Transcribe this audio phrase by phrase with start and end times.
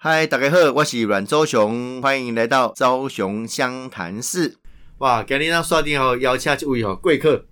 [0.00, 4.56] 嗨，大家好，我是阮周雄，欢迎来到周雄湘潭市。
[4.98, 7.44] 哇，今日咱刷定吼邀请一位吼贵客，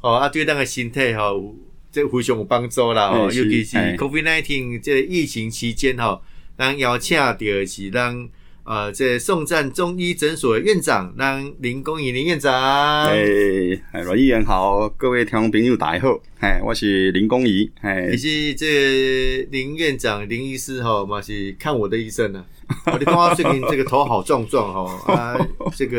[0.00, 1.56] 吼啊对咱个身体吼，
[1.90, 6.22] 这非常有帮助啦吼，嘿是尤其是嘿 COVID nineteen 这个疫情期间吼，
[6.56, 8.28] 咱邀请到的是咱
[8.68, 13.06] 呃这宋赞中医诊所的院长，让林公仪林院长。
[13.06, 22.44] 诶，哎阮议员好，各位听众朋友大家好，哎，我是林公仪，哎，你，是这林院长林医师哈，嘛是看我的医生呢、
[22.92, 25.98] 我就看他最近这个头好壮壮哈，啊， 这个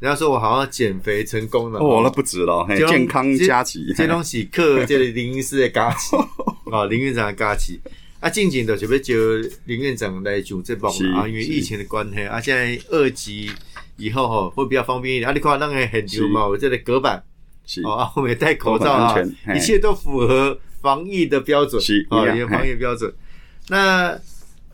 [0.00, 6.16] 人家说我好像减肥成功了哦，那不止了，健康佳琪，这东西克这个林医师的佳期
[6.72, 7.80] 啊，林院长的佳期。
[8.22, 13.50] 啊，近景的准备就林院长来主这帮是啊，因为疫情的关系啊，现在二级
[13.96, 15.28] 以后哈会比较方便一点。
[15.28, 17.20] 啊，你看那个很牛嘛，我这里隔板
[17.66, 19.16] 是哦，啊，后面戴口罩啊
[19.56, 23.12] 一切都符合防疫的标准，啊，是一样也防疫标准。
[23.68, 24.16] 那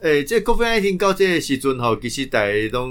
[0.01, 2.87] 诶，这 COVID 19到这个时阵吼，其实大家都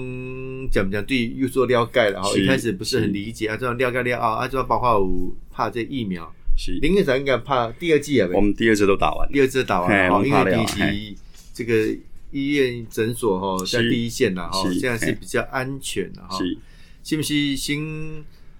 [0.71, 2.35] 讲讲对有所了解了哈。
[2.35, 11.15] 一开始不是很理解啊，这样了解了啊，啊，这样包括有怕这疫苗，是，林院长应该怕第二季啊，我们第二季都打完，第二次打完了因为第一
[11.53, 11.95] 这个
[12.31, 16.37] 医院诊所哈在是第一线呐哈，是现在是比较安全的哈。
[16.37, 16.57] 是，
[17.03, 17.77] 是不是先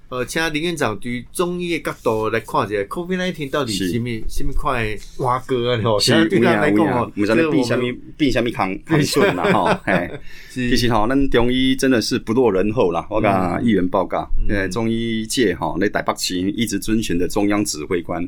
[0.09, 5.81] 呃，请林院长对中医的角度来看一下，COVID 1 9到底是什么什么块挖哥啊？
[5.83, 7.83] 吼，是，对他有影有影来讲哦，毋知咧变什么
[8.15, 10.09] 变什么康 康顺啦吼， 嘿。
[10.53, 13.05] 其实吼，咱中医真的是不落人后啦。
[13.09, 18.25] 我甲议员报告，嗯呃，中医界吼，那台北市一直遵循的中央指挥官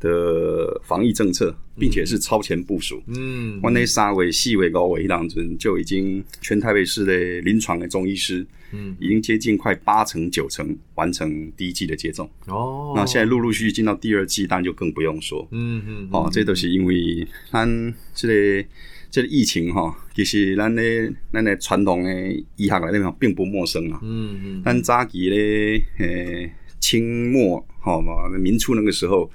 [0.00, 3.02] 的防疫政策，并且是超前部署。
[3.06, 12.28] 嗯我那三月、四月、五月迄当中，就已经全台北市的临床的中医师，嗯已经接近快八成、九成完成第一季的接种。
[12.46, 15.46] 哦，那现在陆陆续续进到第二季，当然就更不用说。
[15.50, 18.68] 嗯嗯哦，这都是因为咱这个
[19.10, 23.98] 这个疫情吼，其实咱咧咱的传统的医学来讲并不陌生啊。
[24.02, 29.30] 嗯嗯咱早期咧，诶，清末吼嘛，民初那个时候，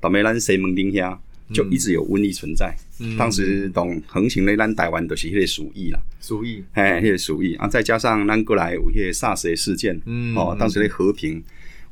[0.00, 1.16] 倒霉咱西门町遐
[1.52, 2.74] 就一直有瘟疫存在。
[3.00, 3.16] 嗯。
[3.16, 7.54] 当时懂横行咧，咱台湾都是迄个鼠疫啦，鼠疫，嘿，迄个鼠疫。
[7.56, 11.42] 啊，再加上咱过来有迄个 SARS 的事件，嗯哦，当时咧和平，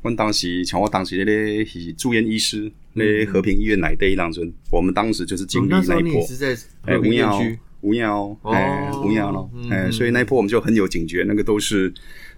[0.01, 6.27] 阮当时像我当时咧是住院医师，咧和平医院内底当中，我们当时就是经历嗯那一波。
[6.83, 11.93] 哎，和平无区，无恙哦，哎，哦无恙咯嗯，哎，所以那一波我们就很有警觉，那个都是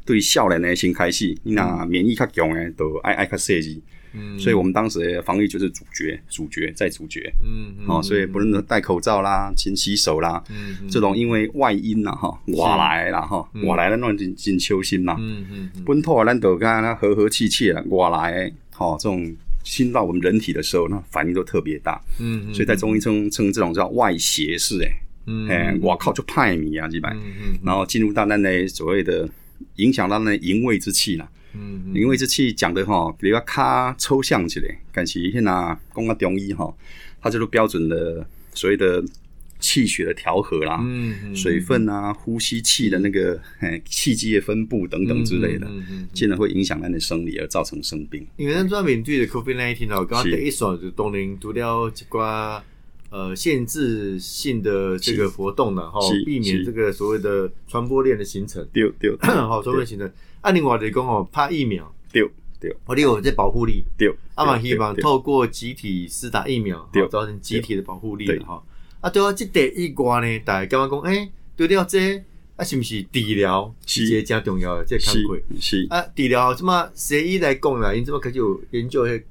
[0.05, 3.81] 对少年的先开始，你若免疫较强的，都爱爱较设计，
[4.17, 4.39] 嗯。
[4.39, 10.89] 所以我们当时的防疫就是主角，主角再主角，嗯嗯哦，所以不论是戴口罩啦、勤洗手啦，嗯嗯。
[10.89, 13.65] 这种因为外因啦哈，外来的啦哈，嗯。
[13.65, 15.83] 外来的那种真真揪心啦，嗯嗯嗯。
[15.85, 24.89] 本土的咱都跟它和和气气啦，外来的吼这种侵到我们人体的时候，那反应都特别大，嗯，所以在中医称称这种叫外邪式诶，
[25.25, 29.27] 嗯哎，我靠就派米啊，几百，嗯嗯然后进入到那那所谓的
[29.75, 31.27] 影响到那营卫之气啦。
[31.53, 35.51] 嗯因为这气讲的哈，比较卡抽象一点，但是现在
[35.95, 36.73] 讲到中医哈，
[37.21, 39.03] 它就是标准的所谓的
[39.59, 48.25] 气血的调和啦，嗯嗯水分啊、呼吸气的那个哎气机的分布等等之类的，嗯嗯进而会影响咱的生理而造成生病。
[48.35, 52.61] 因为咱专面对的 COVID 1 9哦，刚刚第一线就当然除了一寡
[53.09, 60.11] 呃限制性的这个活动了哈，避免这个所谓的传播链的形成，对对 好传播链形成。
[60.41, 62.29] 按另外来讲哦，怕疫苗，对
[62.59, 62.75] 对。
[62.85, 67.07] 我哋有这保护力，对，啊嘛希望透过集体施打疫苗，对。
[67.07, 68.39] 造成集体的保护力对。
[68.39, 68.63] 哈。
[69.01, 72.23] 啊，对啊，这第一关呢，大家感觉讲，哎，对了这
[72.55, 74.05] 啊是不是治疗是。
[74.05, 75.41] 是一个真重要的这个是工课？
[75.59, 79.21] 是，啊，治疗什么西医来讲啦，因这么开始有研究迄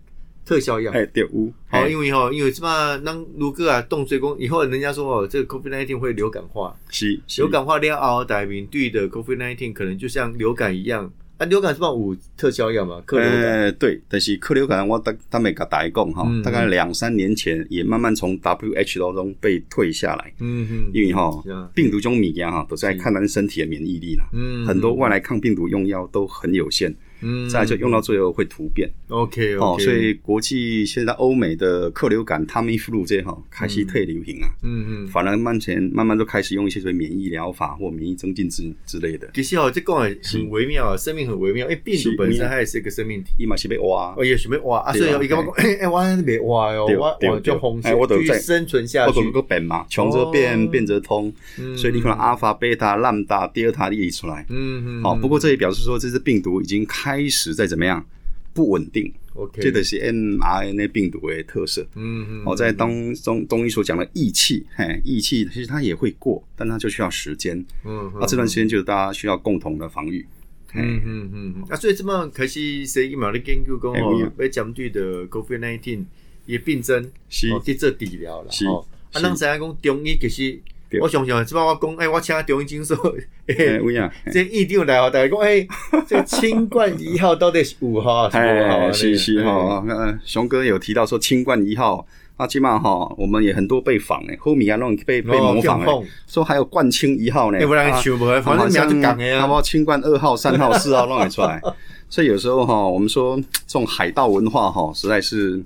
[0.47, 0.91] 特效药。
[0.93, 1.89] 哎对有，好，哎。
[1.89, 7.43] 因为吼，因为什么，咱如果啊动水工以后，人家说哦，这个 COVID nineteen 会流感化，是是。
[7.43, 11.13] 流感化了后，大家面对的 COVID nineteen 可能就像流感一样。
[11.39, 12.99] 啊，流感是不是有特效药嘛？
[13.05, 21.31] 克流感，呃，对，但是克流感我当当没甲大家讲哈嗯，大概两三年前也慢慢从 WHO 当中被退下来，嗯嗯，因为哈
[21.75, 26.91] 病毒中米件哈都在看咱身体的免疫力啦，嗯很多外来抗病毒用药都很有限，
[27.27, 27.49] 嗯。
[27.49, 28.89] 再就用到最后会突变。
[29.09, 43.31] OK 哦所以国际现在欧美的客流感、他们 flu 这些哈开始退流行啊，嗯嗯，反而慢前慢慢都开始用一些所谓免疫疗法或免疫增进之之类的，其实哦，这讲的很微妙啊，生命很微妙，因为病毒本身它也是一个生命体。
[43.39, 44.15] 伊嘛是被挖。
[44.17, 44.25] 哦。
[44.25, 44.81] 也是被挖。
[44.81, 54.45] 啊，所以伊感觉讲，哎哎，我还没挖哦，对我我对对就红线哎我都在继续生存下去变嘛，穷则变，哦变则通，嗯所以你可能阿尔法、贝塔、兰达、德尔塔列出来。
[54.49, 58.05] 嗯嗯，好，不过这也表示说，这只病毒已经开始在怎么样
[58.53, 61.87] 不稳定，OK，这个是 mRNA 病毒的特色。
[61.95, 67.65] 嗯嗯，哦，在当中中医所讲的义气，嘿，义气其实它也会过，但它就需要时间。
[67.85, 70.27] 嗯啊，这段时间就是大家需要共同的防御。
[70.75, 76.05] 嗯嗯嗯嗯，啊，所以这么可惜谁疫苗的研究讲哦嘿有影，要针对的 COVID nineteen
[76.45, 78.51] 也病症是哦去做治疗啦。
[78.51, 80.61] 是哦，啊，是咱知影讲中医其实对
[81.01, 82.97] 我想想，即摆我讲，哎，我请中医诊所，
[83.47, 85.67] 哎，哎，有影，这院长来哦，大家讲， 哎，
[86.07, 92.07] 这清冠一号到底是五号还是无号是是哎哈，呃，熊哥有提到说清冠一号，
[92.37, 99.41] 啊，起码哈，我们也很多被仿诶，后面啊那种被被模仿哦诶，说还有冠清一号呢，要，不然啊想无，反正名就讲的啊。
[99.43, 99.63] 好不好？
[99.63, 101.61] 清冠二号、三号、四号弄得出来。
[102.09, 105.61] 所以有时候哈，我们说这种海盗文化哈，实在是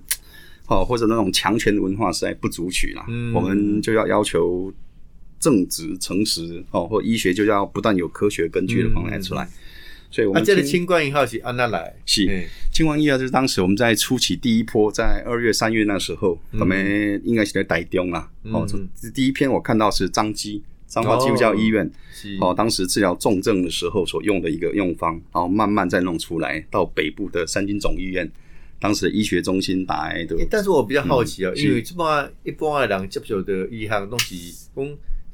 [0.68, 3.04] 哦，或者那种强权文化实在不足取啦。
[3.08, 4.72] 嗯我们就要要求
[5.40, 9.48] 正直、诚实哦，或医学就要不断有科学根据的方案出来。
[10.12, 11.92] 所以我啊，们这个清清冠一号是安那来？
[12.06, 18.30] 是哎清冠一号就是当时我们在初期第一波，在二月、三月那时候，我们应该是在台中啦。
[18.44, 20.62] 哦，嗯这第一篇我看到是张基。
[20.90, 28.28] 彰化基督教医院，是哦，当时治疗重症的时候所用的一个用方，然后慢慢再弄出来，到北部的三军总医院，
[28.80, 34.84] 当时的医学中心打来的欸但是我比较好奇啊，嗯因为这么一般的人接受的医行东西，讲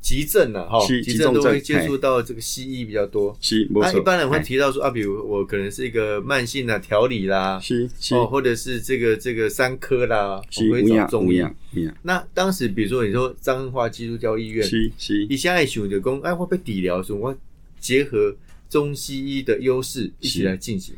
[0.00, 3.36] 急症啊，哈，急症都会接触到这个西医比较多。
[3.40, 8.14] 是，没那、错，一般人会哎提到说啊，比如我可能是一个慢性的调理啦，是是。
[8.14, 11.36] 哦，或者是这个这个三科啦，是，我会有影找中医。
[11.36, 11.54] 有影。
[11.72, 15.26] 有影，那当时比如说你说彰化基督教医院，是是。
[15.28, 17.36] 你现在想就讲，哎，我被底疗的时候，我
[17.80, 18.34] 结合
[18.70, 20.94] 中西医的优势一起来进行。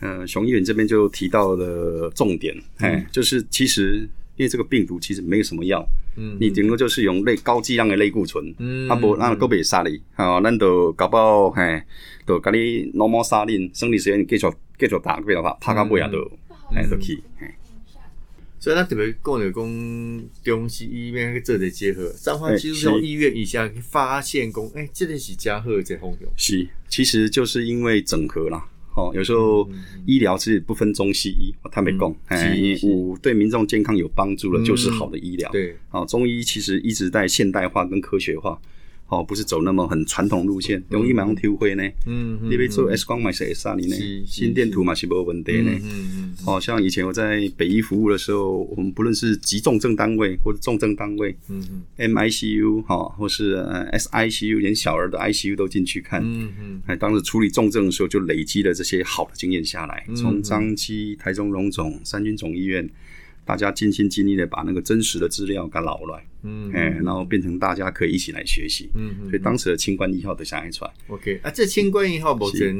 [0.00, 2.90] 嗯，熊医院这边就提到了重点，嗯。
[2.90, 11.82] 哎，就是其实因为这个病毒其实没有什么药，嗯，你顶多就是用类高剂量的类固醇，嗯啊无咱个袂杀你，吼，咱就搞不好嘿，
[12.26, 14.46] 就甲你 normal 杀你，生理实验继续
[14.78, 16.18] 继续打，继续打，拍到尾啊都，
[16.74, 17.46] 哎，都去，嘿，
[18.58, 26.28] 所以咱特别讲着讲中西医面去做者结合，彰化基督教医院以下发现讲，哎、这个是加好的这方向。
[26.36, 28.64] 是，其实就是因为整合啦。
[28.96, 29.68] 哦，有时候
[30.06, 32.88] 医疗其实不分中西医，我坦白讲，嗯哎，是是。
[32.88, 35.50] 有对民众健康有帮助了，就是好的医疗。
[35.52, 38.58] 对，哦，中医其实一直在现代化跟科学化，
[39.08, 40.82] 哦，不是走那么很传统路线。
[40.88, 45.70] 容易马上抽血呢，嗯你要做 X 光嘛是会杀你呢心电图嘛是没问题呢。
[45.82, 51.64] 嗯嗯哦，像以前我在北医服务的时候，我们不论是急重症单位或者重症单位嗯
[51.98, 56.20] 嗯，MICU 哈、哦，或是呃 SICU，连小儿的 ICU 都进去看。
[56.24, 60.04] 嗯嗯哎，当时处理重症的时候，就累积了这些好的经验下来。
[60.08, 62.88] 嗯从张基、台中荣总、三军总医院，
[63.46, 66.70] 大家尽心尽力的把那个真实的资料给捞来，嗯。
[66.72, 68.90] 哎，然后变成大家可以一起来学习。
[68.96, 72.74] 嗯嗯所以当时的清官一号的想一出来，，OK 啊，这清冠一号目前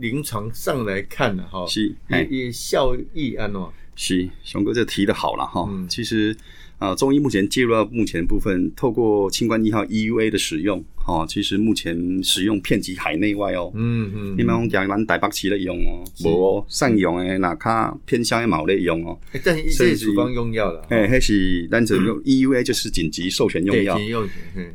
[0.00, 2.22] 临床上来看呢，哈，是，哎。
[2.30, 5.68] 也，也效益安喏，是，熊哥这提的好了哈。
[5.68, 5.88] 嗯。
[5.88, 6.36] 其实，
[6.78, 13.72] 呃，中医目前介入到目前部分，透过清冠一号 EUA 的使用，哈，其实目前使用遍及海内外哦。
[13.74, 19.18] 嗯嗯，你们讲讲咱台北市咧用哦，无哦，善用的那卡偏向的冇咧用哦。
[19.32, 23.98] 欸但是这是处方用药了，哎，迄是咱只用 EUA 就是紧急授权用，药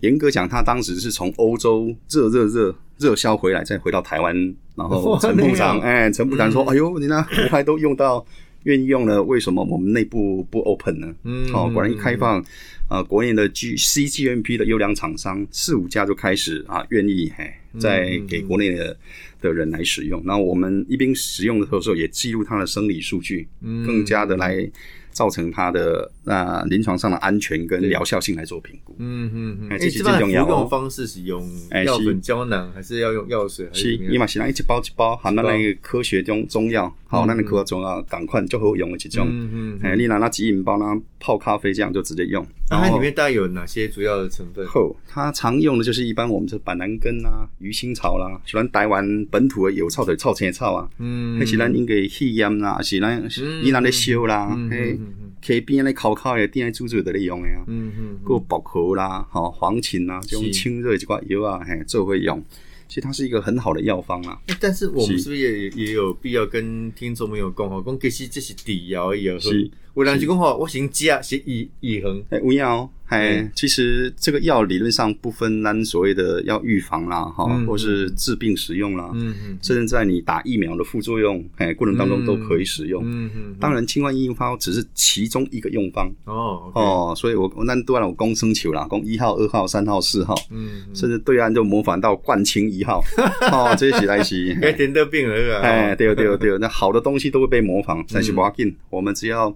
[0.02, 4.36] 严格讲，他当时是从欧洲热热热热销回来，再回到台湾，
[4.76, 8.26] 然后陈部长，哎，陈部长说：“嗯哎呦，你那国外都用到，
[8.64, 12.44] 愿意用了，为什么我们内部不 open 呢？”嗯哦，果然一开放，
[12.90, 18.98] 呃，国内的 G C G M P 的优良厂商四五家就开始啊，愿意嘿，在给国内的
[19.42, 20.22] 的人来使用。
[20.26, 24.70] 然后我们一边使用的时候，也记录它的生理数据，嗯更加的来
[25.14, 28.96] 造成它的那临床上的安全跟疗效性来做评估。
[29.00, 31.42] 嗯嗯嗯，哎，嗯这是这般服最重要哦用方式是用
[31.86, 33.68] 药粉胶囊，还是要用药水？
[33.68, 39.28] 还是，伊嘛是咱一包一包含咱那个科学中中药，好，嗯咱的科学中药赶快就好用的一种。
[39.30, 40.86] 嗯嗯，哎，你拿那几饮包呢，
[41.20, 42.46] 泡咖啡这样就直接用。
[42.70, 44.66] 那它里面大概有哪些主要的成分？
[44.66, 53.22] 后，它常用的就是一般我们这板蓝根啦、鱼腥草啦，喜欢台湾本土的有草的草青草啊，嗯，迄是咱应该气炎啦，还是咱
[53.64, 57.64] 伊那咧烧啦，嗯嘿嗯嗯，溪边咧烤烤的店煮煮的咧用的啊。
[57.68, 62.42] 嗯嗯，过薄荷啦、吼黄芩啦，这种是清热一寡药啊，嘿，做会用。
[62.88, 64.40] 其实它是一个很好的药方啦。
[64.48, 83.04] 欸但是我们是是不是也也有必要跟听众朋友讲吼，讲其实这是底药而已，是有人就讲吼，我先食是以以恒，哎，有影哦，哎，其实这个药理论上不分咱所谓的要预防啦，哈，嗯或是治病使用啦，嗯嗯甚至在你打疫苗的副作用，哎，过程当中都可以使用。
[83.06, 86.12] 嗯嗯，当然，清冠一方只是其中一个用方。
[86.26, 93.00] 哦哦，哦，所以我我那都让我攻生球啦，攻一号、二号、三号、四号，嗯，甚至对岸就模仿到冠清一号，
[93.52, 94.58] 哦，这些起来是。
[94.60, 99.56] 哎点得病了啊，哎，对对对， 那好的东西都会被模仿，但是不要紧，我们只要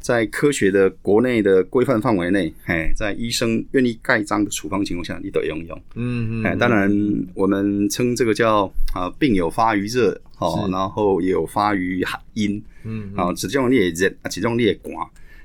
[0.00, 5.82] 在科学的国内的规范范围内，哎，在医生愿意盖章的处方情况下，你得用用。
[5.94, 6.90] 嗯嗯，哎，当然
[7.34, 14.94] 我们称这个叫啊，病有发于热，哦，然后也有发于阴，嗯啊，其中烈热啊，其中烈寒。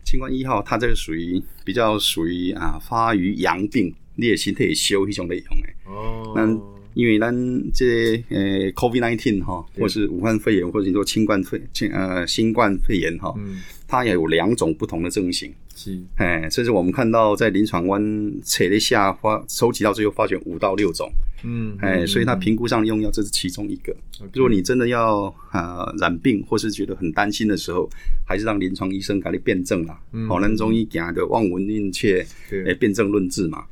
[0.05, 5.69] 清冠一号它这个属于比较属于啊发于阳病，你的身体休一种类用的。
[5.85, 6.45] 哦，那
[6.93, 7.33] 因为咱
[7.73, 11.59] 这呃 COVID nineteen 哈，或是武汉肺炎，或者你说新冠肺
[11.91, 13.61] 呃新冠肺炎哈，嗯
[13.93, 15.53] 它也有两种不同的症型。
[15.75, 18.01] 是哎，甚至我们看到在临床湾
[18.43, 21.11] 扯了一下发收集到最后，发觉五到六种。
[21.43, 23.95] 嗯哎，所以它评估上用药这是其中一个。
[24.33, 27.87] 如果你真的要啊、呃染病，或是觉得很担心的时候，
[28.25, 29.99] 还是让临床医生给你辩证啦。
[30.27, 33.65] 好、咱中医讲的望闻问切，对哎，辩证论治嘛。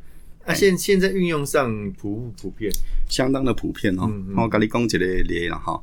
[0.45, 2.71] 啊，现现在运用上普不普遍？
[3.07, 4.09] 相当的普遍哦。
[4.11, 5.79] 嗯嗯我跟你讲一个例啦哈，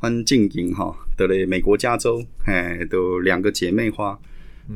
[0.00, 4.18] 阮近近哈，得了美国加州，哎，都两个姐妹花，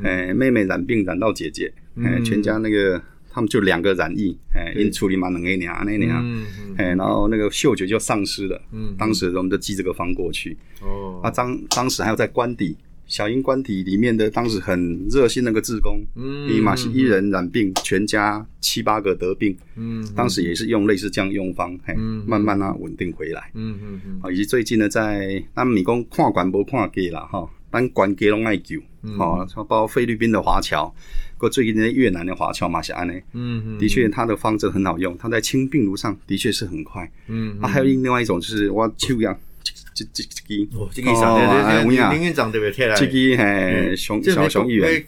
[0.03, 2.23] 哎，妹妹染病染到姐姐，哎，嗯。
[2.23, 3.01] 全家那个
[3.31, 8.95] 他们就两个染疫，哎，因处理嘛冷一年那年，嗯嗯哎，然后那个嗅觉就丧失了，嗯。
[8.97, 11.21] 当时我们就寄这个方过去，哦。
[11.23, 12.75] 啊，当当时还有在官邸。
[13.05, 16.49] 小英官邸里面的当时很热心那个志工，嗯。
[16.49, 23.51] 伊嘛是一人染病，全家七八个得病，嗯当时也是用类似这样用方，嘿，嗯慢慢啊稳定回来。
[23.53, 24.19] 嗯嗯嗯。
[24.23, 29.17] 啊，以及最近呢，在咱咪讲看管无看家啦，哈，咱管家拢爱救，嗯。
[29.17, 30.93] 哦，包括菲律宾的华侨，
[31.37, 37.11] 过最近的越南的华侨嘛是安尼，嗯的确它的方针很好用，它在清病毒上的确是很快。
[37.27, 45.03] 嗯啊，还有另外一种就是我手样，这这这支，哦，这个意思啊，哦对对对，哎有影林院长特别贴来，这支嘿熊小熊议员，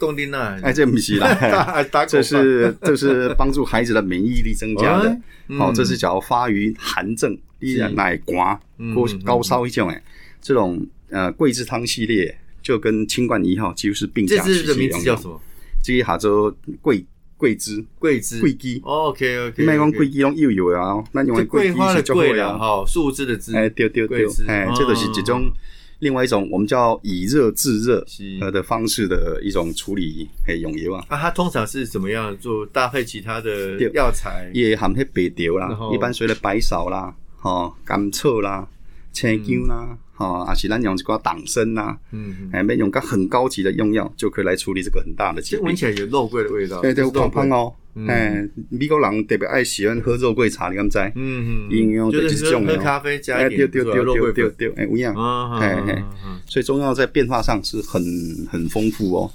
[0.62, 5.18] 哎，这不是啦，这是这是帮助孩子的免疫力增加的。
[5.58, 10.04] 好、这是叫发于寒症，依然奶寒嗯或高烧一种哎，
[10.42, 15.04] 这种呃桂枝汤系列就跟清冠一号几乎是并驾齐驱支的名字。
[15.04, 15.40] 叫什么？
[15.84, 17.06] 这个下做桂
[17.38, 22.58] 桂枝桂枝，桂枝，OK OK，你莫讲桂枝拢又有啊，咱用这的桂花的桂啊。
[22.58, 24.26] 哈，树枝的枝，哎，对对对。
[24.26, 25.52] 桂枝，哎哦，这个是一种
[26.00, 28.06] 另外一种我们叫以热制热
[28.42, 31.06] 呃的方式的一种处理嘿用油啊。
[31.10, 33.90] 啊，它通常是怎么样做搭配其他的对。
[33.94, 34.50] 药材？
[34.54, 38.68] 也含迄白条啦，一般随了白芍啦、吼甘草啦、
[39.12, 42.50] 青姜啦，吼，啊是咱用一寡党参呐，嗯，嗯。
[42.54, 45.60] 哎，免用个很高级的用药就可以来处理这个很大的疾病。
[45.60, 45.76] 这闻。
[45.76, 47.74] 起来有肉桂的味道，对对，胖胖，哦，
[48.08, 50.98] 哎，美国人特别爱喜欢喝肉桂茶，你敢知？
[51.16, 55.14] 嗯嗯，应用的就是喝咖啡加哎，一点肉桂粉，对对对，哎，有影。
[55.14, 58.02] 啊，嘿嘿嗯所以中药在变化上是很
[58.50, 59.32] 很丰富哦，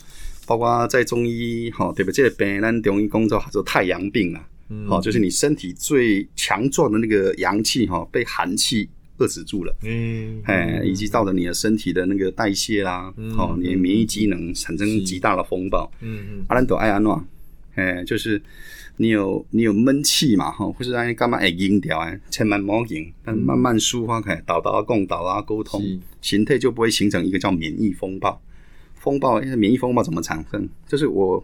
[0.47, 4.87] 包括在中医哈，特别这个病，咱中医工作叫做太阳病啦，嗯。
[4.87, 8.89] 好、就是你身体最强壮的那个阳气哈、被寒气
[9.21, 15.91] 遏制住了，嗯，哎、以及造成你的身体的那个代谢啦，嗯好、你的免疫机能产生极大的风暴。
[16.01, 16.45] 嗯嗯。
[16.49, 17.23] 阿兰朵爱安诺，
[17.75, 18.41] 哎，就是
[18.97, 28.41] 你有你有闷气嘛哈，或是让你干嘛会硬掉哎，千万莫硬，但慢慢抒发开，导导共导啊沟通是，形态就不会形成一个叫免疫风暴。
[28.95, 30.67] 风暴，因为免疫风暴怎么产生？
[30.89, 31.43] 就是我，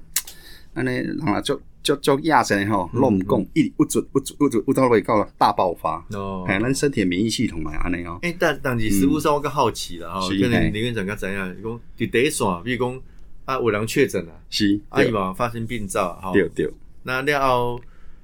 [0.73, 0.91] 安尼
[1.27, 6.05] 啊，就就就亚神吼，乱讲，一不准不准不准不到位到大爆发。
[6.11, 8.19] 哦，哎，咱身体免疫系统嘛，安尼哦。
[8.23, 13.01] 哎，但但是实物上我较好奇了哈，是可能林院长刚怎样，讲伫第一线，比如讲
[13.45, 16.69] 啊，有人确诊了，是，啊，伊对嘛发生病灶，哈，对对，
[17.05, 17.81] 那了后，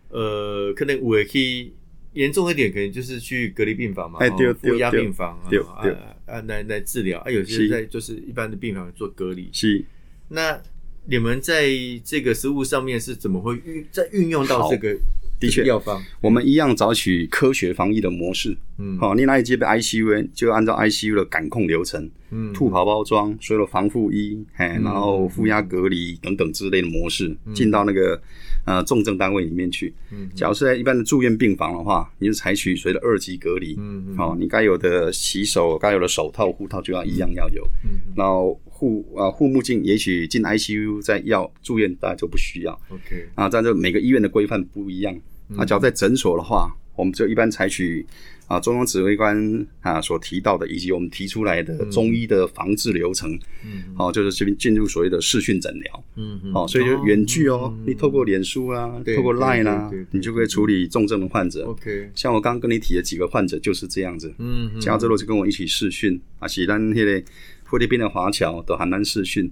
[0.09, 1.73] 呃，可能有会去
[2.15, 7.21] 严重一点，可能就是去隔离病房嘛，哦哎对负压病房啊对啊对啊来来治疗。
[7.21, 7.69] 啊，有些是。
[7.69, 9.49] 在就是一般的病房做隔离。
[9.53, 9.85] 是。
[10.29, 10.61] 那
[11.07, 11.69] 你们在
[12.05, 14.97] 这个食物上面是怎么会运在运用到这个
[15.41, 16.01] 的确药方？
[16.21, 18.57] 我们一样找取科学防疫的模式。
[18.79, 28.21] 嗯好、你那一接被 ICU 就按照 ICU 的感控流程，嗯兔袍包装，所有的防护衣，嘿，然后负压隔离等等之类的模式，进到那个
[28.65, 29.93] 呃重症单位里面去。
[30.11, 33.75] 嗯假如是在一般的住院病房的话，你就采取所谓的二级隔离。
[33.79, 37.67] 嗯嗯好、你该有的洗手、该有的手套、护套就要一样要有。
[37.85, 42.73] 嗯然后护啊护目镜，也许进 ICU 再要住院大家就不需要。
[42.89, 45.15] ，OK，啊，但是每个医院的规范不一样。
[45.57, 48.05] 啊，假如在诊所的话，我们就一般采取
[48.53, 53.33] 啊中央指挥官啊所提到的，以及我们提出来的中医的防治流程，
[53.65, 61.65] 嗯，哦，就是这边进入所谓的视讯诊疗，嗯嗯，哦，所以就远距哦，你透过脸书啊，透过 Line 啊，你就可以处理重症的患者。
[61.65, 67.23] OK，像我刚刚跟你提的几个患者就是这样子，嗯，加州洛就跟我一起视讯啊，喜丹那个
[67.65, 69.51] 菲律宾的华侨都还难视讯。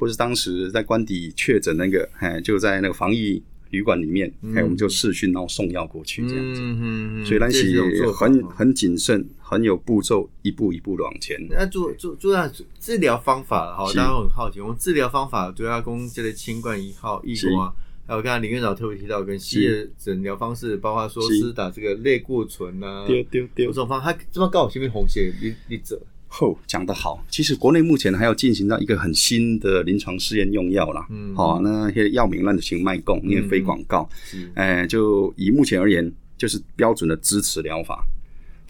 [0.00, 7.24] 或是当时在官邸确诊那个，哎，就在那个防疫旅馆里面，哎，我们就视讯，然后送药过去这样子。
[7.24, 11.36] 所以那是很很谨慎，很有步骤，一步一步的往前。
[11.50, 14.60] 那做做做下治疗方法，好，大家很好奇。
[14.60, 17.72] 我们治疗方法主要攻这类新冠一号、一啊，
[18.06, 26.00] 还有刚才林院长特别提到跟西的诊疗方式，包括说是打这个类固醇啊，丢丢丢，这种方，他这么告前面红血你你走。
[26.28, 31.06] 后讲得好，其实国内目前还要进行到一个很新的临床试验用药啦。
[31.10, 34.08] 嗯，好，那些药名乱的行卖供，因为非广告。
[34.34, 38.04] 嗯，哎，就以目前而言，就是标准的支持疗法。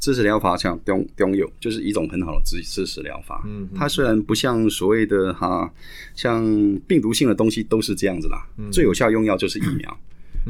[0.00, 3.42] 支持疗法像中中有，就是一种很好的支支持疗法。
[3.44, 5.68] 嗯，它虽然不像所谓的哈，
[6.14, 6.44] 像
[6.86, 8.46] 病毒性的东西都是这样子啦。
[8.56, 10.00] 嗯，最有效用药就是疫苗，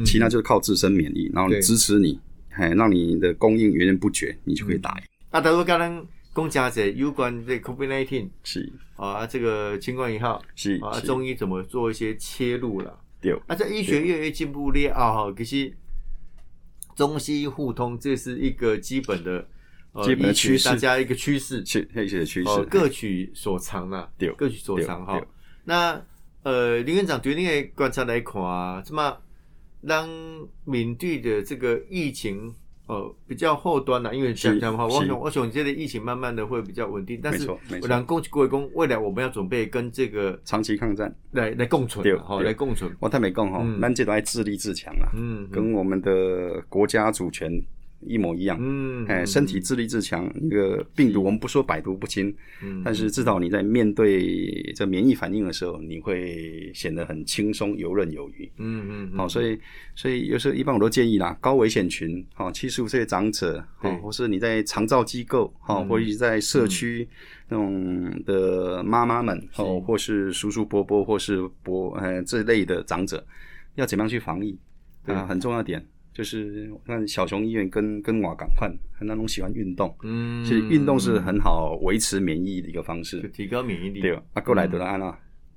[0.05, 2.19] 其他就是靠自身免疫，然后支持你，
[2.51, 5.03] 哎，让你的供应源源不绝，你就可以打赢。
[5.31, 6.05] 啊，德国刚刚。
[6.39, 8.71] 公家者有关这 COVID nineteen 是。
[8.95, 12.97] 啊，这个新冠一号是啊，中医怎么做一些切入了？
[13.19, 13.33] 对。
[13.47, 15.75] 啊，在医学越来越进步了啊，可是
[16.95, 19.45] 中西互通，这是一个基本的
[20.03, 25.21] 基本的趋势，大家一个趋势，是一些趋势，各取所长啊，对，各取所长哈。
[25.65, 26.01] 那
[26.43, 29.17] 呃，林院长对你的观察来看啊，怎么
[29.81, 30.09] 让
[30.63, 32.55] 闽地的这个疫情？
[32.89, 37.47] 呃，比较后端的，因为讲讲的话，我想，我想，这个疫情慢慢的会比较稳定，但是，
[37.83, 42.91] 我讲恭喜各位公，未来我们要准备跟这个长期抗战来来共存，好，来共存。
[42.99, 47.51] 我太没共哈，咱这都要自立自强了，嗯，跟我们的国家主权。
[48.01, 59.59] 一模一样，嗯，哎，身体自立自强，那个病毒我们不说百毒不侵，嗯，但是至少你在面对这免疫反应的时候，你会显得很轻松、游刃有余，嗯嗯，好，所以
[59.95, 67.07] 所以有时候一般我都建议啦，高危险群，哦，七十五岁的长者，哦，或是你在长照机构，好，或者在社区
[67.49, 73.25] 那种的妈妈们，哦，或是叔叔伯伯或是伯，呃，这类的长者，
[73.75, 74.57] 要怎么样去防疫
[75.05, 75.25] 啊？
[75.27, 75.85] 很重要点。
[76.13, 84.01] 就是看小熊医院跟跟我赶快，那种喜欢运动，嗯，其实运动是很好维持免疫的一个方式，就提高免疫力。
[84.01, 85.05] 对，啊，过来得了安娜，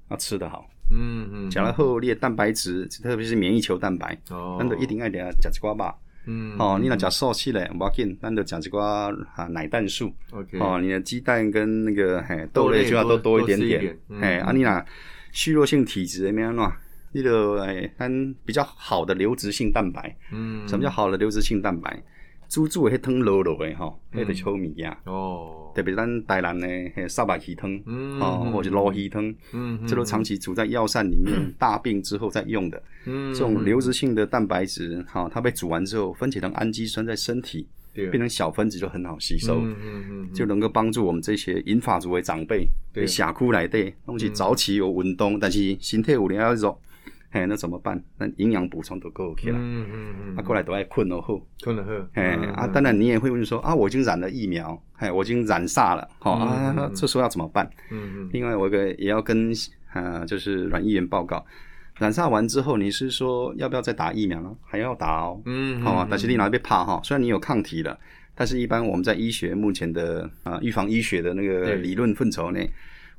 [0.09, 14.85] 啊，吃得好，嗯嗯，讲了后列蛋白质，特别是免疫球蛋白，哦，那都一定要点吃一瓜吧，嗯，哦，你那吃素食嘞，无要紧，那就吃一瓜啊奶蛋素，OK，哦，你的鸡蛋跟那个嘿豆类就要多多一点点，嘿，啊，你那
[15.33, 16.71] 虚弱性体质怎么样喏？
[17.13, 22.03] 那个诶，咱比较好的流质性蛋白，嗯，什么叫好的流质性蛋白？
[22.49, 24.95] 煮煮迄汤落落诶吼，迄个臭物件。
[25.05, 46.79] 哦，特别咱台南诶，迄沙白鱼汤，嗯，哦，或者老鱼汤，嗯，这都长期煮在药膳里面，大病之后再用的，嗯，这种流质性的蛋白质，哈，它被煮完之后分解成氨基酸，在身体变成小分子就很好吸收，嗯嗯嗯，就能够帮助我们这些银发族的长辈，对，下苦来的，东西早起有运动，但是身体有点弱。
[47.35, 47.99] 嘿，那怎么办？
[48.19, 49.57] 那营养补充都够 OK 了。
[49.59, 50.37] 嗯嗯嗯。
[50.37, 51.91] 啊，过来都爱困了后，困了后。
[52.13, 52.23] 嘿
[52.55, 57.67] 啊，当然你也会问说啊，我已经染了疫苗，嘿，我已经染煞了，好啊，这时候要怎么办？
[57.91, 58.31] 嗯嗯。
[58.35, 59.51] 另外，我个也要跟
[59.95, 61.43] 啊，就是阮议员报告，
[61.97, 64.55] 染煞完之后，你是说要不要再打疫苗呢？
[64.63, 65.41] 还要打哦。
[65.47, 65.81] 嗯。
[65.81, 67.01] 好啊，但是你哪被怕哈？
[67.03, 67.99] 虽然你有抗体了，
[68.35, 72.71] 但是一般我们在医学目前的啊预防医学的那个理论范畴内，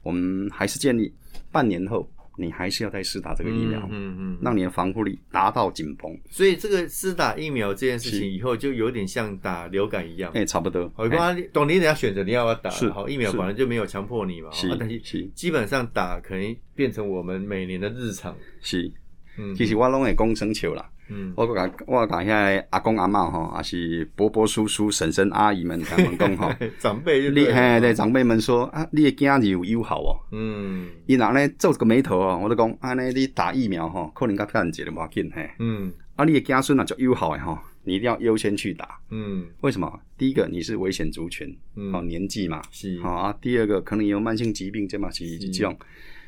[0.04, 1.12] 我们还是建议
[1.52, 2.08] 半年后。
[2.38, 6.12] 你还是要再试打这个疫苗，嗯嗯，让你的防护力达到紧绷。
[6.30, 10.92] 所以这个试打疫苗这件事情，以后就有点像打流感一样，哎，差不多。
[10.96, 11.08] 好，
[11.52, 15.00] 懂你得要选择你要不要打，好，疫苗本来就没有强迫你嘛，是，但是
[15.36, 18.36] 基本上打可能变成我们每年的日常。
[18.62, 18.92] 是，
[19.38, 20.90] 嗯，其实我拢会讲生球啦。
[21.10, 30.16] 嗯，我讲我讲遐阿公阿嬷吼，还是伯伯叔叔婶婶阿姨们他们讲吼，长辈你嘿对长辈们说啊，你的囝子有友好哦。
[30.32, 35.50] 嗯，伊若咧皱个眉头哦，我就讲安尼你打疫苗吼，可能较看节的无紧嘿。
[35.60, 38.98] 嗯，啊，你的囝孙啊就友好诶吼，你一定要优先去打。
[39.10, 40.00] 嗯，为什么？
[40.18, 41.54] 第一个你是危险族群，
[41.92, 43.36] 好年纪嘛，是好啊。
[43.42, 45.78] 第二个可能有慢性疾病，这嘛是这种。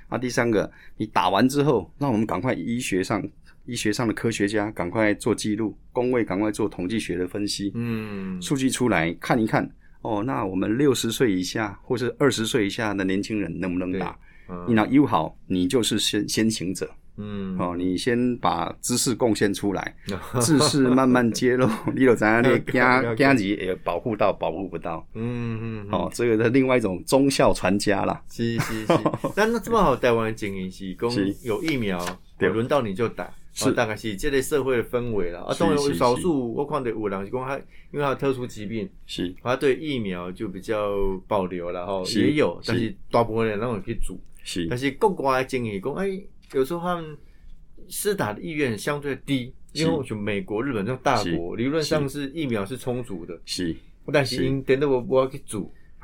[0.10, 3.24] 啊，第三个你打完之后，那我们赶快医学上。
[3.66, 9.70] 医学上的科学家赶快做记录，工位赶快做统计学的分析，嗯，数据出来看一看，
[10.02, 14.18] 哦，那我们六十岁以下或是二十岁以下的年轻人能不能打？
[14.68, 19.96] 你那友好，你就是先先行者，嗯，哦，你先把知识贡献出来，
[20.40, 28.22] 知识慢慢揭露，你有怎样你加加级也保护到保护不到，嗯嗯，哦，这个是另外一种忠孝传家啦。
[28.30, 28.94] 是是是，
[29.36, 31.12] 但那这么好台湾的经营是，公
[31.44, 32.00] 有疫苗，
[32.38, 33.72] 轮到你就打，是。
[33.72, 35.42] 大概是这类社会的氛围了。
[35.42, 37.58] 啊，当然少数我看到有人是讲他
[37.92, 40.96] 因为他特殊疾病，是，他对疫苗就比较
[41.28, 46.22] 保留了哈，也有，但是大部分人那种去煮，是，但是国外的经验讲哎。
[46.54, 47.18] 有时候他们
[47.90, 52.30] 施打的意愿相对低，因为就美国、日本这种大国，理论上是。
[52.30, 53.38] 疫苗是充足的。
[53.46, 53.76] 是，
[54.14, 55.42] 但是因等到我我要去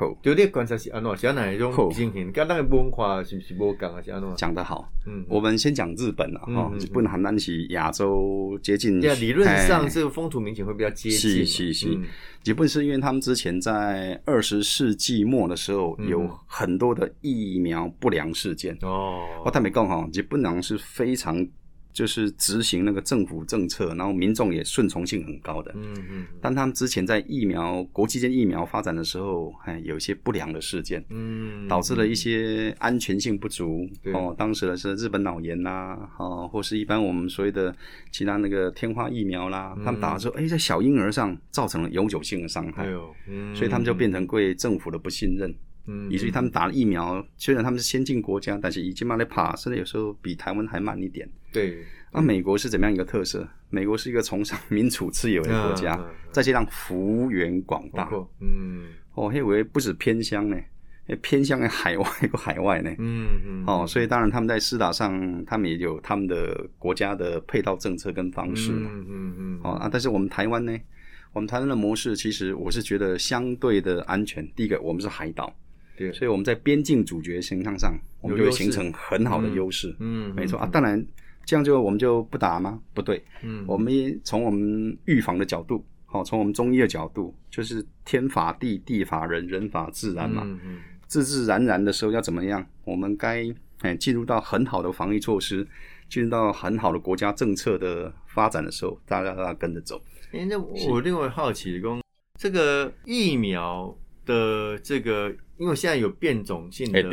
[0.01, 2.31] 做，就你观察是安怎，是哪一种情形？
[2.31, 4.01] 跟咱的文化是不是无讲啊？
[4.01, 4.35] 是安怎？
[4.35, 11.19] 讲得好，嗯，我们先讲日本啊，哈，日本还单是亚洲接近，对，理论上这个风土民情会比较接近。
[11.19, 11.99] 是是是，
[12.43, 21.47] 日本是因为他们之前在二十世纪末的时候有很多的疫苗不良事件哦，我他没讲哈，日本人是非常。
[21.93, 25.71] 就是执行那个政府政策，然后民众也顺从性很高的。
[25.75, 26.25] 嗯嗯。
[26.41, 33.87] 但他们之前在疫苗国际间疫苗发展的时候，哎有一些不良的事件，嗯，导致了一些安全性不足。
[34.13, 37.75] 哦，当时的是日本脑炎啦，哦，或是一般我们所谓的
[38.11, 42.85] 其他那个天花疫苗啦，他们打的时候，哎，在小婴儿上造成了永久性的伤害。
[42.85, 43.15] 哎呦，
[43.53, 45.53] 所以他们就变成对政府的不信任。
[45.85, 51.27] 嗯，以至于他们打了疫苗，虽然他们是先进国家，但是已经慢了爬，甚至有时候比台湾还慢一点。
[51.51, 53.47] 对，那美国是怎么样一个特色？
[53.69, 55.99] 美国是一个崇尚民主自由的国家，
[56.31, 58.09] 再加上幅员广大。
[58.39, 60.57] 嗯，哦，还以为不止偏乡呢，
[61.21, 62.93] 偏向海外个海外呢。
[62.99, 63.63] 嗯嗯。
[63.65, 68.89] 哦，所以当然他们在施打上，他们也有他们的国家的配套政策跟方式嘛。
[68.93, 69.59] 嗯嗯嗯。
[69.63, 70.77] 哦啊，但是我们台湾呢，
[71.31, 74.45] 我们台湾的模式其实我是觉得相对的安全。
[74.53, 75.53] 第一个，我们是海岛。
[76.13, 79.95] 所以我们在边境主角形象上，我们就会形成很好的优势。
[79.99, 80.65] 嗯，没错啊。
[80.65, 81.05] 当然，
[81.45, 82.79] 这样就我们就不打吗？
[82.93, 83.23] 不对。
[83.43, 90.43] 嗯，我们从我们预防的角度，好，从我们中医的角度，就是天法地，地法人，人法自然嘛。
[90.45, 90.79] 嗯嗯。
[91.07, 92.65] 自自然然的时候要怎么样？
[92.85, 93.45] 我们该
[93.81, 95.67] 哎进入到很好的防疫措施，
[96.09, 100.01] 进入到很好的国家政策的发展的时候，大家都要跟着走。
[100.31, 102.01] 哎，那我另外好奇的讲，
[102.39, 103.93] 这个疫苗
[104.25, 105.33] 的这个。
[105.57, 107.03] 因为现在有变种性的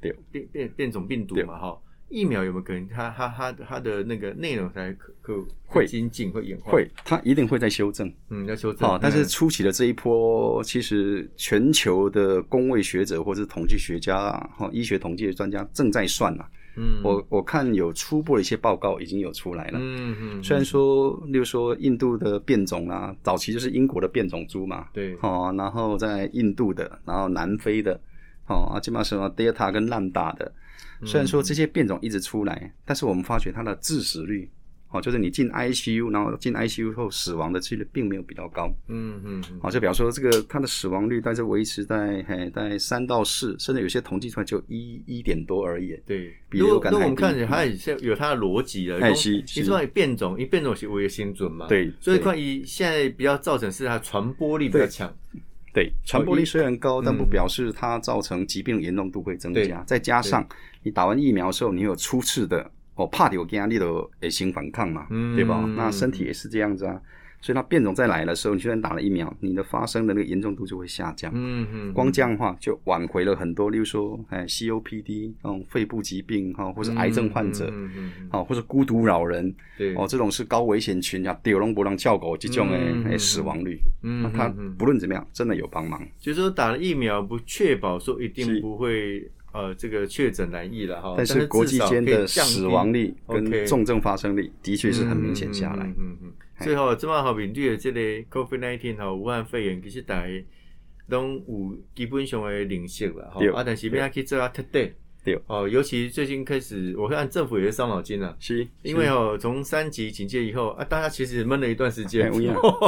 [0.00, 0.12] 变
[0.50, 6.72] 变变种病毒嘛，哈，疫苗有没有可能它它它它的那个内容才可可会精进会演化？
[6.72, 8.90] 会，它一定会在修正，嗯，要修正。
[8.90, 16.44] 哦，但是初期的这一波，其实全球的工位学者或者是统计学家啊，哈，医学统计的专家正在算呐。
[16.76, 19.78] 嗯，我我看有初步的一些报告已经有出来了。
[19.80, 24.88] 嗯嗯，虽然说，例如说印度的变种啊，早期就是英国的变种猪嘛。
[24.92, 25.16] 对。
[25.20, 28.00] 哦，然后在印度的，然后南非的，
[28.46, 30.50] 哦啊，基本上什么 Delta 跟烂大的，
[31.04, 34.50] 虽然说这些变种一直出来，但是我们发觉它的致死率。
[34.92, 38.70] 哦，就是你进 ICU，然后进 ICU 后死亡的几率并没有比较高。
[38.88, 39.42] 嗯嗯。
[39.60, 45.98] 好，就比方说这个它的死亡率，但是维持在嘿在三到四，甚至有些统计出来就一一点多而已。
[46.06, 46.92] 对，比流感。
[46.92, 49.00] 那我们看起来它是有它的逻辑的。
[49.00, 49.42] 哎，是。
[49.56, 51.66] 你说变种，一变种是为了先准嘛？
[51.68, 51.90] 对。
[51.98, 55.10] 所以关于现在比较造成是它传播力比较强。
[55.72, 59.82] 对，传播力虽然高，但不表示它造成疾病严重度会增加。
[59.84, 60.46] 再加上
[60.82, 62.70] 你打完疫苗的时候，你有初次的。
[62.94, 65.64] 哦，怕有压力都诶，先反抗嘛，对吧？
[65.76, 67.00] 那身体也是这样子啊，
[67.40, 71.32] 所以它变种再来的时候，你就算打了疫苗，你的发生的那个严重度就会下降。
[71.34, 86.06] 嗯嗯，光这样的话就挽回了很多，例如说，哎，COPD，嗯，肺部疾病哈，或是癌症患者，嗯嗯，好，或者孤独老人，对，哦，这种是高危险群啊，丢龙不让叫狗这种诶，死亡率，嗯，它不论怎么样，真的有帮忙。
[86.20, 89.30] 就是说打了疫苗，不确保说一定不会。
[89.52, 95.84] 呃，这个确诊难易了哈，但是国际间的死亡率跟重症发生率的确是很明显下来。
[95.98, 96.32] 嗯嗯。
[96.60, 100.44] 最后，这么好面对的这个 COVID nineteen 哈，武汉肺炎，其实大家
[101.08, 103.40] 拢有基本上的认识了哈。
[103.54, 104.94] 啊，但是要去做啊特对。
[105.24, 105.38] 对。
[105.46, 108.36] 哦，尤其最近开始，我看政府也是伤脑筋了。
[108.40, 108.66] 是。
[108.82, 112.26] 因为哦，从三级警戒以后啊，大家其实闷了一段时间。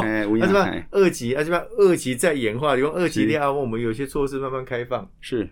[0.01, 0.49] 哎，无恙。
[0.55, 5.07] 啊，二级啊，这边二级在演化，用二级后我们有些措施慢慢开放。
[5.21, 5.47] 是。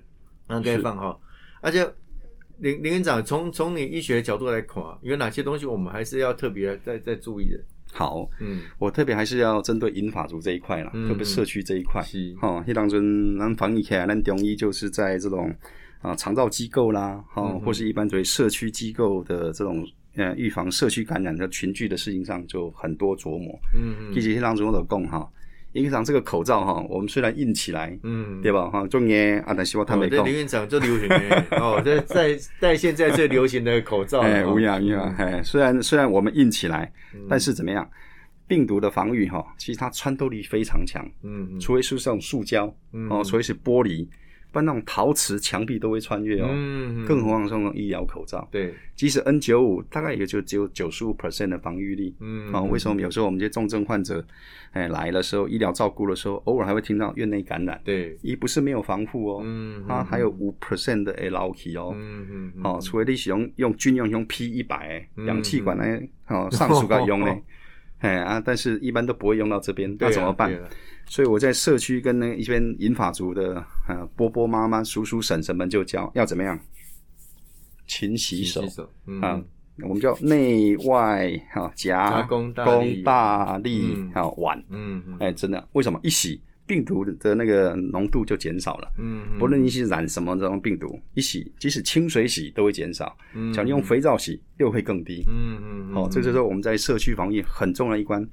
[0.47, 1.17] 那开放哈，
[1.61, 1.87] 而且
[2.59, 7.59] 林林院长从从你医学的角度来看，有哪些东西我们还是要特别再再注意的？
[7.91, 12.01] 好，嗯，我特别还是要针对银发族这一块啦，特别社区这一块。
[12.03, 15.53] 是，哈，一当中咱防疫起来，咱中医就是在这种
[16.01, 23.57] 啊长照机构啦，哈，或是一般作为社区机构的这种呃预防社区感染的群聚的事情上，就很多琢磨。
[23.75, 25.29] 嗯嗯，其实一当中我都讲哈。
[25.73, 28.69] 影响这个口罩哈，我们虽然印起来，嗯，对吧？
[28.69, 30.37] 哈，中年啊，但希望他没空哦这林。
[30.37, 35.13] 院长最流行的 哦，这在在现在最流行的口罩，哎，哦无氧无恙。
[35.17, 37.87] 哎，虽然虽然我们印起来，嗯但是怎么样？
[38.45, 42.65] 病毒的防御哈，其实它穿透力非常强，嗯嗯除非是这种塑胶
[43.09, 44.05] 哦，除非是玻璃，
[44.53, 46.47] 不然那种陶瓷墙壁都会穿越哦。
[46.49, 52.15] 嗯，更何况是那种医疗口罩，对，即使 N 九五大概也就只有九十五 percent 的防御力。
[52.19, 54.23] 嗯哦，为什么有时候我们这些重症患者，
[54.71, 61.91] 哎来的时候，医疗照顾的时候，偶尔还会听到院内感染，对，一不是没有防护哦，嗯它还有五 percent 的 L K 哦。
[61.95, 67.35] 嗯嗯嗯，哦，除非你使用用军用用 P 一百氧气管来哦上述个用呢，
[68.03, 70.51] 哎啊，但是一般都不会用到这边，那怎么办？
[71.05, 73.55] 所以我在社区跟那一边银发族的
[73.87, 76.59] 啊波波妈妈、叔叔婶婶们就教要怎么样？
[77.87, 78.61] 勤洗手。
[79.21, 79.41] 啊，
[79.81, 82.71] 我们叫内外哈夹夹攻大力。
[82.71, 84.11] 攻大力嗯。
[84.13, 85.17] 还有碗，嗯嗯。
[85.19, 85.99] 哎，真的，为什么？
[86.03, 88.91] 一洗病毒的那个浓度就减少了？
[88.97, 95.23] 嗯，不论你是染什么这种病毒，一洗，即使清水洗都会减少，嗯假如用肥皂洗又会更低。
[95.27, 98.25] 嗯嗯，哦，这就是我们在社区防疫很重要的一关。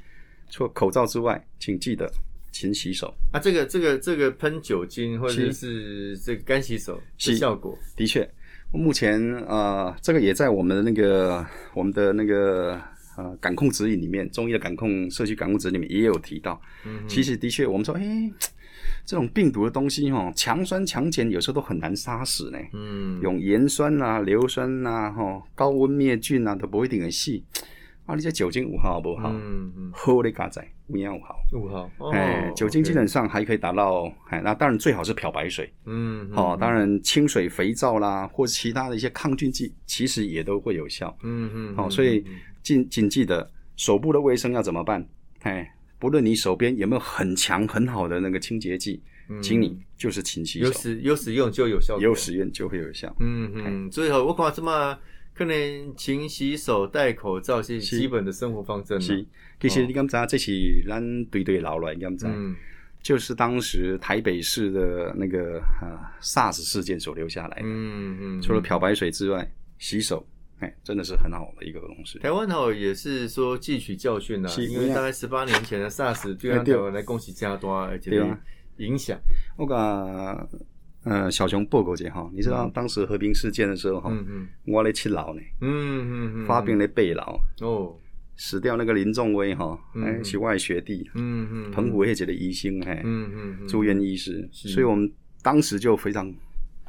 [0.48, 2.10] 除了口罩之外，请记得
[2.50, 3.14] 勤洗手。
[3.32, 8.28] 啊，这个这个这个喷酒精或者是是这个干洗手的是效果，的确，
[8.72, 12.80] 目前呃，这个也在我们的那个我们的那个
[13.16, 16.60] 呃感控指引里面，中医的感控社区感控指引里面也有提到。
[16.84, 18.30] 嗯其实的确，我们说，哎、
[19.04, 22.58] 这种病毒的东西哈，强酸强碱有时候都很难杀死呢。
[22.72, 27.44] 嗯，用盐酸啊、硫酸啊、哈高温灭菌啊，都不一定很细。
[28.06, 29.30] 啊，你这酒精有效不好？
[29.30, 31.36] 嗯嗯，喝的嘎仔五幺五号。
[31.52, 41.16] 五号，哦哎，酒精基本上还可以达到，哎，那当然最好是漂白水，嗯，哦，当然清水、肥皂啦，或者其他的一些抗菌剂，其实也都会有效。
[41.22, 42.24] 嗯嗯，好、所以
[42.70, 45.04] 谨谨记得手部的卫生要怎么办？
[45.40, 49.02] 哎，不论你手边有没有很强很好的那个清洁剂，
[49.42, 53.12] 请你就是勤洗手，有使有使用就有效果，有使用就会有效。
[53.18, 54.96] 嗯嗯，所以吼我看什么
[55.34, 59.26] 可能勤洗手、戴口罩是是基本的生活方针是。，
[59.58, 60.52] 其实你敢知道这是
[60.86, 62.30] 咱对对老来，你敢知道？
[62.32, 62.54] 嗯
[63.02, 67.62] 就是当时台北市的那个啊 SARS 事件所留下来的。
[67.64, 70.22] 嗯嗯，除了漂白水之外，洗手，
[70.60, 72.18] 哎，真的是很好的一个东西。
[72.18, 74.64] 台湾吼也是说汲取教训啦，是。
[74.66, 76.74] 因为大概十八年前的 SARS 对咱对。
[76.74, 78.10] 台湾来恭喜加多，而且
[78.76, 79.18] 影响。
[79.56, 80.48] 我甲
[81.04, 84.48] 呃小熊报告一下哈，你知道当时和平事件的时候哈，嗯嗯。
[84.66, 87.96] 我咧七楼呢，嗯嗯嗯，发病咧背楼，哦，
[88.36, 90.04] 死掉那个林仲威哈，嗯。
[90.04, 95.10] 哎是我的学弟，嗯嗯，澎湖迄一个医生嘿，嗯嗯嗯，住院医师，所以我们
[95.42, 96.30] 当时就非常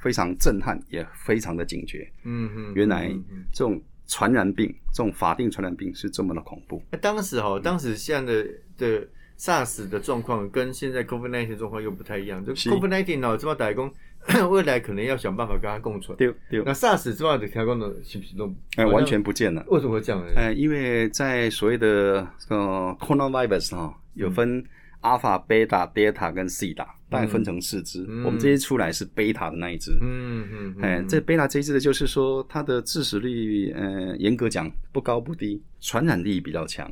[0.01, 3.09] 非常震撼，也非常的警觉，嗯哼，原来
[3.53, 6.81] 这种传染病，这种法定传染病是这么的恐怖。
[6.91, 12.43] 那当时哈，当时现在的的 SARS 的状况跟现在 COVID-19 状况又不太一样。
[12.43, 13.91] 就是 COVID-19 哦，这么打工，
[14.49, 16.17] 未来可能要想办法跟它共存。
[16.17, 19.63] 对对，那 SARS 这么的开工的是不是都哎，完全不见了。
[19.67, 20.31] 为什么会这样呢？
[20.35, 24.63] 呃，因为在所谓的呃 coronavirus 哈、有分
[25.01, 28.03] alpha、beta、delta 跟西塔，大概分成四支。
[28.25, 29.91] 我们这些出来是 beta 的那一支。
[30.01, 36.91] 嗯嗯，哎、这 beta 这一支的就是说它的致死率，呃，严格讲不高不低，传染力比较强。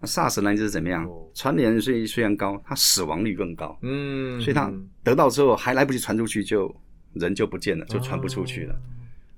[0.00, 1.04] 那 SARS 那一支是怎么样？
[1.06, 4.72] 哦传染率虽然高，它死亡率更高，嗯，所以它
[5.04, 6.74] 得到之后还来不及传出去就，
[7.14, 8.74] 人就不见了，就传不出去了。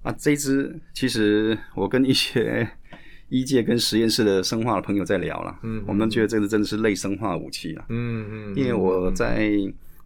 [0.03, 2.69] 啊，这一支其实我跟一些
[3.33, 9.51] 医界跟实验室的生化的朋友在聊了，嗯我们觉得这个真的是类生化武器了，嗯嗯，因为我在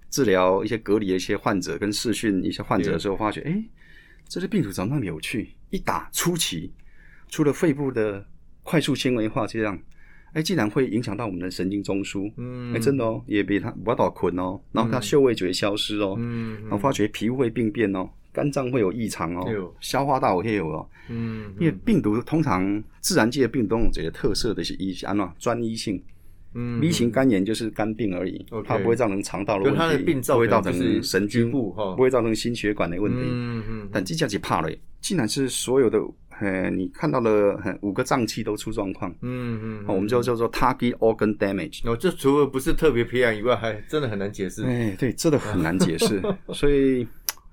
[0.09, 3.61] 治疗一些隔离的一些患者跟视讯一些患者的时候，发觉，哎，
[4.29, 5.51] 这些病毒怎么那么有趣？
[5.71, 6.73] 一打初期，
[7.29, 8.25] 除了肺部的
[8.63, 9.77] 快速纤维化这样，
[10.33, 20.87] 哎，竟然会影响到我们的神经中枢，嗯，哎，真的哦，也比它不到困哦，然后它嗅味觉消失哦，嗯，然后发觉皮肤会病变哦，肝脏会有异常哦消化道也有哦。
[21.09, 26.03] 嗯，因为病毒通常自然界的病毒有这个特色的是一安怎专一性
[26.55, 33.19] 嗯，B 型肝炎就是肝病而已它不会造成肠道的就它的问题，不会造成神经局部哈不会造成心血管的问题。
[33.23, 34.71] 嗯嗯，但这家是怕了，
[35.01, 35.99] 竟然是所有的
[36.41, 37.31] 呃，你看到了
[37.65, 41.81] 呃五个脏器都出状况，嗯嗯，哦我们就叫做 target organ damage。
[41.89, 44.65] 哦，这除了不是特别培养以外，还真的很难解释。
[44.65, 46.23] 哎，对，真的很难解释，
[46.53, 47.07] 所以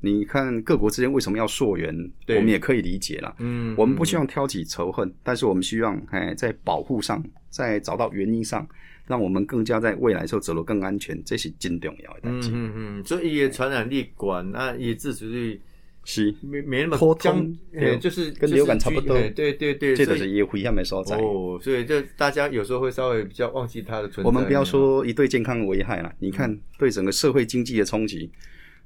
[0.05, 1.95] 你看各国之间为什么要溯源，
[2.27, 3.33] 我们也可以理解啦。
[3.39, 8.67] 嗯，我们不希望挑起仇恨，但是我们希望，哎，在保护上，在找到原因上，
[9.07, 12.49] 让我们更加在未来的时候走得更安全，这是真重要的代志。
[12.49, 15.61] 嗯嗯嗯，所以伊的传染力管，那伊致死率
[16.03, 21.15] 是没没那么僵，对呃就是跟流感差不多对对对，这所以就是也危险的所在。
[21.15, 24.23] 哦，所以就大家有时候会稍微比较忘记它的存在。
[24.23, 28.29] 我们不要说一对健康的危害了，你看对整个社会经济的冲击，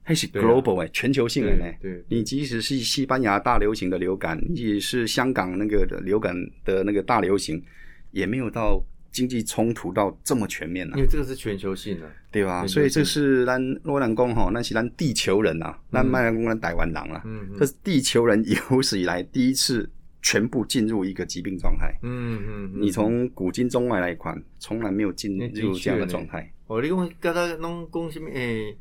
[0.07, 1.65] 还是 global 哎、全球性的呢。
[1.81, 7.61] 对对你即使是西班牙大流行的流感，你即使是香港那个的流感的那个大流行，
[8.11, 12.65] 也没有到经济冲突到这么全面啊、因为这个是全球性的，对吧？
[12.65, 18.41] 所以这是咱罗兰公哈，那是咱地球人呐、咱麦兰公咱台湾人啦、嗯这是地球人
[18.71, 19.89] 有史以来第一次
[20.21, 21.93] 全部进入一个疾病状态。
[22.01, 26.49] 嗯嗯，嗯你从古今中外来看，从来没有进入这样的状态。
[26.67, 28.29] 哦，你讲刚才拢讲什么？
[28.29, 28.77] 诶，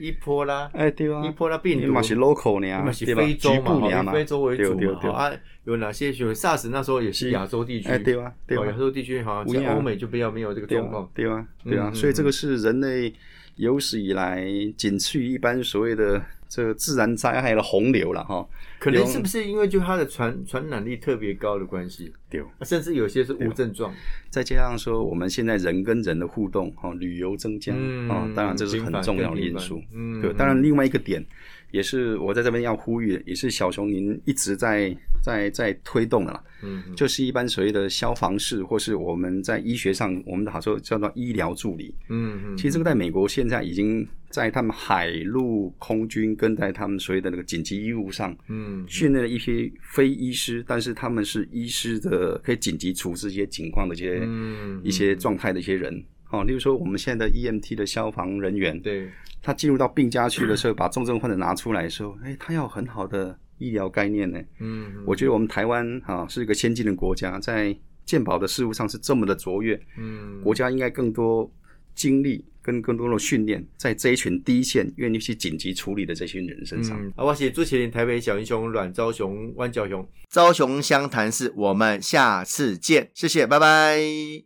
[0.00, 5.10] 伊波拉，哎，对啊，伊波拉病毒嘛是 local 呢，嘛是非洲嘛，以非洲为主嘛。
[5.10, 5.30] 啊，
[5.64, 7.30] 有哪些学 SARS 那时候也是是。
[7.32, 9.64] 亚洲地区，哎，对啊，对啊，亚啊，洲地区好像有啊。
[9.64, 11.08] 像欧美就比较没有这个状况，。
[11.14, 13.12] 对啊，对啊，嗯所以这个是人类
[13.56, 18.46] 有史以来仅次于一般所谓的这个自然灾害的洪流了哈。
[18.80, 23.94] 可能是不是因为就它的传传染力特别高的关系，对，甚至有些是无症状。
[24.30, 29.92] 再加上说我们现在人跟人的互动哈，旅游增加嗯啊，当然这是很重要的因素频繁。
[29.92, 31.24] 更频繁对，嗯当然另外一个点
[31.70, 36.42] 也是我在这边要呼吁的，也是小熊您一直在在在推动的啦。
[36.62, 41.94] 嗯，嗯就是一般所谓的消防士，或是我们在医学上，我们的好说叫做医疗助理。
[42.08, 56.04] 嗯嗯，其实这个在美国现在已经在他们海陆空军跟在他们所谓的那个紧急医务上嗯训练了一批非医师，但是他们是医师的可以紧急处置一些情况的一些、嗯一些状态的一些人。
[56.30, 59.10] 哦，例如说我们现在的 EMT 的消防人员，对，
[59.42, 64.40] 他进入到病家去的时候，把重症患者拿出来的时候，哎，他要很好的医疗概念呢。
[64.60, 65.02] 嗯。
[65.04, 70.40] 我觉得我们台湾啊、是一个先进的国家，在健保的事务上是这么的卓越，嗯。
[70.40, 71.52] 国家应该更多
[71.96, 76.96] 精力跟更多的训练在这一群第一线愿意去紧急处理的这群人身上。
[77.02, 84.38] 嗯，啊，我是朱麒麟，台北小英雄阮昭雄、万教雄，昭雄湘潭市，我们下次见，谢谢，拜拜。